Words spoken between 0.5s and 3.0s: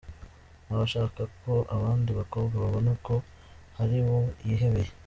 Ntaba ashaka ko abandi bakobwa babona